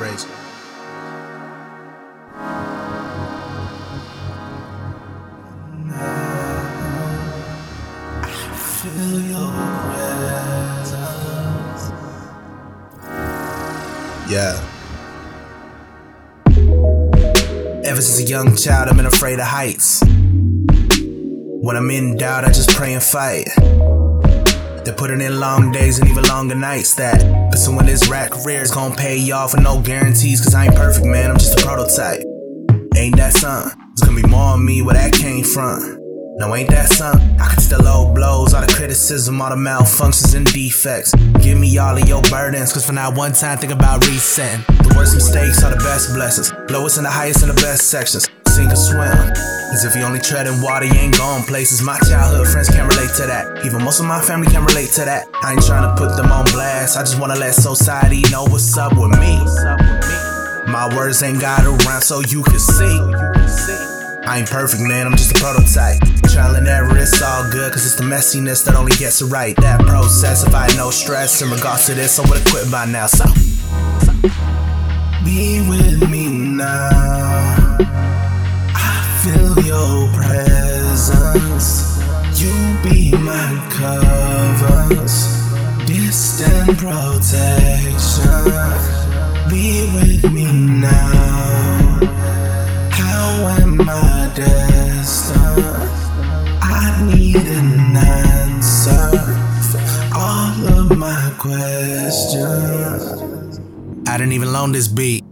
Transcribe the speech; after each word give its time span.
praise. 0.00 0.26
Yeah. 14.30 14.56
Ever 17.84 18.00
since 18.00 18.20
a 18.20 18.22
young 18.22 18.56
child, 18.56 18.88
I've 18.88 18.96
been 18.96 19.04
afraid 19.04 19.38
of 19.38 19.44
heights. 19.44 20.02
When 21.62 21.76
I'm 21.76 21.90
in 21.90 22.16
doubt, 22.16 22.46
I 22.46 22.52
just 22.52 22.70
pray 22.70 22.94
and 22.94 23.02
fight. 23.02 23.99
They're 24.90 24.98
putting 24.98 25.20
in 25.20 25.38
long 25.38 25.70
days 25.70 26.00
and 26.00 26.10
even 26.10 26.24
longer 26.24 26.56
nights 26.56 26.96
that 26.96 27.22
pursuing 27.52 27.86
this 27.86 28.08
rack 28.08 28.32
career 28.32 28.60
is 28.60 28.72
gonna 28.72 28.92
pay 28.92 29.16
y'all 29.16 29.48
with 29.48 29.62
no 29.62 29.80
guarantees. 29.80 30.40
Cause 30.40 30.52
I 30.52 30.64
ain't 30.64 30.74
perfect, 30.74 31.06
man, 31.06 31.30
I'm 31.30 31.38
just 31.38 31.60
a 31.60 31.64
prototype. 31.64 32.24
Ain't 32.96 33.14
that 33.14 33.34
something? 33.34 33.80
It's 33.92 34.02
gonna 34.02 34.20
be 34.20 34.26
more 34.26 34.54
on 34.54 34.66
me 34.66 34.82
where 34.82 34.94
that 34.94 35.12
came 35.12 35.44
from. 35.44 35.96
No, 36.38 36.56
ain't 36.56 36.70
that 36.70 36.88
something? 36.88 37.38
I 37.38 37.50
can 37.50 37.60
still 37.60 37.84
low 37.84 38.12
blows, 38.12 38.52
all 38.52 38.66
the 38.66 38.72
criticism, 38.72 39.40
all 39.40 39.50
the 39.50 39.54
malfunctions 39.54 40.34
and 40.34 40.44
defects. 40.52 41.14
Give 41.40 41.56
me 41.56 41.78
all 41.78 41.96
of 41.96 42.08
your 42.08 42.22
burdens, 42.22 42.72
cause 42.72 42.84
for 42.84 42.92
now 42.92 43.14
one 43.14 43.32
time 43.32 43.58
think 43.58 43.72
about 43.72 44.04
resetting. 44.08 44.64
The 44.82 44.92
worst 44.96 45.14
mistakes 45.14 45.62
are 45.62 45.70
the 45.70 45.84
best 45.84 46.12
blessings. 46.14 46.52
Lowest 46.68 46.96
and 46.96 47.06
the 47.06 47.10
highest 47.10 47.44
and 47.44 47.52
the 47.52 47.62
best 47.62 47.90
sections. 47.90 48.28
Sink 48.50 48.72
or 48.72 48.76
swim. 48.76 49.30
As 49.70 49.84
if 49.84 49.94
you 49.94 50.02
only 50.02 50.18
tread 50.18 50.48
in 50.48 50.60
water, 50.60 50.84
you 50.84 50.94
ain't 50.94 51.16
going 51.16 51.44
places. 51.44 51.82
My 51.82 51.96
childhood 52.00 52.48
friends 52.48 52.68
can't 52.68 52.90
relate 52.90 53.14
to 53.14 53.26
that. 53.30 53.64
Even 53.64 53.84
most 53.84 54.00
of 54.00 54.06
my 54.06 54.20
family 54.20 54.48
can't 54.48 54.66
relate 54.66 54.90
to 54.98 55.04
that. 55.04 55.28
I 55.42 55.52
ain't 55.52 55.62
trying 55.62 55.86
to 55.86 55.94
put 55.94 56.16
them 56.16 56.32
on 56.32 56.44
blast. 56.46 56.96
I 56.96 57.02
just 57.02 57.20
wanna 57.20 57.36
let 57.36 57.54
society 57.54 58.22
know 58.32 58.42
what's 58.42 58.76
up 58.76 58.92
with 58.98 59.14
me. 59.22 59.38
My 60.66 60.90
words 60.96 61.22
ain't 61.22 61.40
got 61.40 61.64
around 61.64 62.02
so 62.02 62.20
you 62.26 62.42
can 62.42 62.58
see. 62.58 62.98
I 64.26 64.38
ain't 64.38 64.50
perfect, 64.50 64.82
man, 64.82 65.06
I'm 65.06 65.16
just 65.16 65.30
a 65.30 65.40
prototype. 65.40 66.02
Trial 66.30 66.56
and 66.56 66.66
error, 66.66 66.96
it's 66.96 67.22
all 67.22 67.48
good, 67.50 67.72
cause 67.72 67.86
it's 67.86 67.94
the 67.94 68.04
messiness 68.04 68.64
that 68.64 68.74
only 68.74 68.92
gets 68.96 69.22
it 69.22 69.26
right. 69.26 69.56
That 69.56 69.80
process, 69.86 70.44
if 70.44 70.54
I 70.54 70.66
had 70.66 70.76
no 70.76 70.90
stress 70.90 71.40
in 71.40 71.50
regards 71.50 71.86
to 71.86 71.94
this, 71.94 72.18
I 72.18 72.28
would've 72.28 72.44
quit 72.46 72.70
by 72.70 72.86
now. 72.86 73.06
So, 73.06 73.24
be 75.24 75.66
with 75.68 76.10
me 76.10 76.28
now. 76.28 76.99
Covers, 83.70 85.14
distant 85.86 86.76
protection. 86.78 88.26
Be 89.48 89.88
with 89.94 90.30
me 90.32 90.52
now. 90.52 91.98
How 92.90 93.48
am 93.60 93.80
I 93.80 94.30
destined? 94.34 95.64
I 96.60 97.02
need 97.14 97.36
an 97.36 97.96
answer 97.96 99.10
for 99.70 99.80
all 100.14 100.68
of 100.78 100.96
my 100.98 101.32
questions. 101.38 103.00
I 104.08 104.18
didn't 104.18 104.32
even 104.32 104.52
loan 104.52 104.72
this 104.72 104.88
beat. 104.88 105.24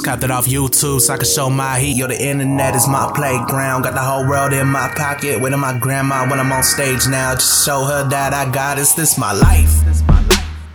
Just 0.00 0.08
copped 0.08 0.24
it 0.24 0.30
off 0.30 0.46
YouTube 0.46 0.98
so 0.98 1.12
I 1.12 1.18
can 1.18 1.26
show 1.26 1.50
my 1.50 1.78
heat. 1.78 1.94
Yo, 1.94 2.06
the 2.06 2.18
internet 2.18 2.74
is 2.74 2.88
my 2.88 3.12
playground. 3.14 3.82
Got 3.82 3.92
the 3.92 4.00
whole 4.00 4.26
world 4.26 4.54
in 4.54 4.66
my 4.66 4.88
pocket. 4.96 5.38
Waiting 5.42 5.58
my 5.58 5.78
grandma 5.78 6.26
when 6.26 6.40
I'm 6.40 6.50
on 6.52 6.62
stage 6.62 7.06
now. 7.06 7.34
Just 7.34 7.66
show 7.66 7.84
her 7.84 8.08
that 8.08 8.32
I 8.32 8.50
got 8.50 8.78
it. 8.78 8.88
This 8.96 9.18
my 9.18 9.32
life. 9.32 9.68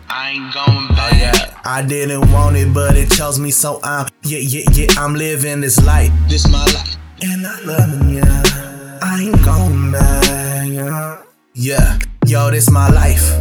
I 0.07 0.29
ain't 0.29 0.53
going 0.53 0.89
back. 0.89 1.11
Oh, 1.11 1.17
yeah. 1.17 1.59
I 1.65 1.81
didn't 1.81 2.31
want 2.31 2.55
it, 2.55 2.71
but 2.71 2.95
it 2.95 3.09
chose 3.09 3.39
me, 3.39 3.49
so 3.49 3.79
I'm 3.83 4.07
yeah, 4.21 4.37
yeah, 4.37 4.61
yeah. 4.73 4.89
I'm 4.95 5.15
living 5.15 5.59
this 5.61 5.83
life. 5.83 6.11
This 6.29 6.47
my 6.47 6.63
life, 6.63 6.95
and 7.23 7.47
I 7.47 7.59
love 7.61 7.93
it, 7.93 8.13
yeah. 8.13 8.99
I 9.01 9.23
ain't 9.23 9.43
going 9.43 9.91
back, 9.91 10.67
yeah. 10.69 11.23
Yeah, 11.55 11.97
yo, 12.27 12.51
this 12.51 12.69
my 12.69 12.89
life. 12.89 13.31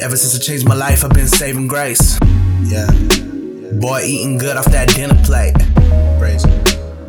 Ever 0.00 0.16
since 0.16 0.36
I 0.36 0.38
changed 0.38 0.68
my 0.68 0.76
life, 0.76 1.04
I've 1.04 1.10
been 1.10 1.26
saving 1.26 1.66
grace. 1.66 2.20
Yeah, 2.62 2.86
boy, 3.80 4.02
eating 4.04 4.38
good 4.38 4.56
off 4.56 4.66
that 4.66 4.88
dinner 4.94 5.18
plate. 5.24 5.54
Crazy. 6.18 6.48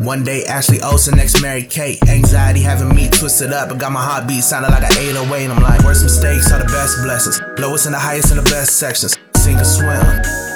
One 0.04 0.24
day, 0.24 0.44
Ashley 0.46 0.82
Olsen, 0.82 1.16
next 1.16 1.42
Mary 1.42 1.64
Kate. 1.64 2.02
Anxiety 2.10 2.62
having 2.62 2.94
me 2.94 3.08
twisted 3.10 3.54
up. 3.54 3.72
I 3.72 3.78
got 3.78 3.92
my 3.92 4.04
heartbeat 4.04 4.44
sounding 4.44 4.72
like 4.72 4.84
an 4.84 4.98
808. 4.98 5.44
And 5.46 5.54
I'm 5.54 5.64
like, 5.64 5.84
worst 5.84 6.04
mistakes 6.04 6.52
are 6.52 6.60
the 6.60 6.66
best 6.66 6.98
blessings. 7.04 7.40
Lowest 7.58 7.86
and 7.86 7.96
the 7.96 8.00
highest 8.00 8.32
and 8.32 8.40
the 8.40 8.50
best 8.50 8.78
sections. 8.78 9.18
Sink 9.38 9.62
or 9.62 9.64
swim. 9.64 10.04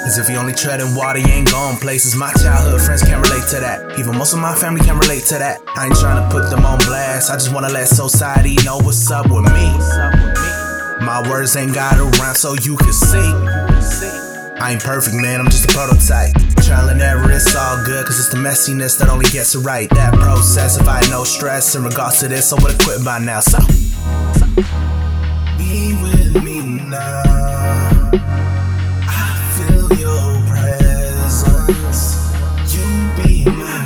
As 0.04 0.18
if 0.18 0.28
you 0.28 0.36
only 0.36 0.52
tread 0.52 0.80
in 0.80 0.94
water, 0.94 1.18
you 1.18 1.28
ain't 1.28 1.50
going 1.50 1.76
places. 1.76 2.14
My 2.14 2.32
childhood 2.34 2.80
friends 2.80 3.02
can't 3.02 3.26
relate 3.26 3.48
to 3.48 3.60
that. 3.60 3.98
Even 3.98 4.16
most 4.16 4.32
of 4.32 4.38
my 4.38 4.54
family 4.54 4.80
can't 4.80 5.00
relate 5.00 5.24
to 5.26 5.38
that. 5.38 5.60
I 5.76 5.86
ain't 5.86 5.96
trying 5.96 6.20
to 6.20 6.28
put 6.34 6.50
them 6.50 6.64
on 6.64 6.78
blast. 6.80 7.30
I 7.30 7.34
just 7.34 7.52
wanna 7.52 7.68
let 7.68 7.88
society 7.88 8.56
know 8.64 8.78
what's 8.78 9.10
up 9.10 9.26
with 9.30 9.44
me. 9.52 9.68
My 11.04 11.24
words 11.28 11.56
ain't 11.56 11.74
got 11.74 11.98
around 11.98 12.36
so 12.36 12.54
you 12.54 12.76
can 12.76 12.92
see. 12.92 13.67
I 14.60 14.72
ain't 14.72 14.82
perfect, 14.82 15.14
man, 15.14 15.40
I'm 15.40 15.46
just 15.46 15.70
a 15.70 15.72
prototype. 15.72 16.34
Trial 16.64 16.88
and 16.88 17.00
error, 17.00 17.30
it's 17.30 17.54
all 17.54 17.84
good, 17.84 18.04
cause 18.06 18.18
it's 18.18 18.30
the 18.30 18.36
messiness 18.36 18.98
that 18.98 19.08
only 19.08 19.28
gets 19.30 19.54
it 19.54 19.60
right. 19.60 19.88
That 19.90 20.14
process, 20.14 20.80
if 20.80 20.88
I 20.88 20.98
had 20.98 21.10
no 21.10 21.24
stress 21.24 21.76
in 21.76 21.84
regards 21.84 22.20
to 22.20 22.28
this, 22.28 22.52
I 22.52 22.60
would've 22.62 22.78
quit 22.78 23.04
by 23.04 23.18
now, 23.18 23.40
so. 23.40 23.58
Be 25.56 25.94
with 26.02 26.42
me 26.42 26.60
now. 26.88 27.28
presence. 30.48 32.32
You 32.74 33.22
be 33.22 33.44
my. 33.44 33.78